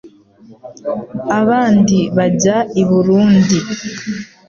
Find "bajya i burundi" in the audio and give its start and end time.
2.17-3.57